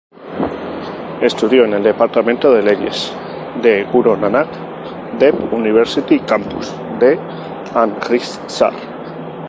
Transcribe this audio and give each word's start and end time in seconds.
Estudió 1.21 1.63
en 1.65 1.73
el 1.73 1.83
departamento 1.83 2.51
de 2.51 2.63
leyes 2.63 3.15
de 3.61 3.83
"Guru 3.83 4.17
Nanak 4.17 4.47
Dev 5.19 5.35
University 5.53 6.17
Campus", 6.21 6.73
de 6.99 7.19
Amritsar. 7.75 8.73